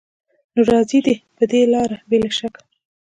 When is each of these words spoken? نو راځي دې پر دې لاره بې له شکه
نو 0.53 0.61
راځي 0.71 0.99
دې 1.05 1.15
پر 1.35 1.45
دې 1.51 1.61
لاره 1.73 1.97
بې 2.09 2.17
له 2.23 2.29
شکه 2.37 2.61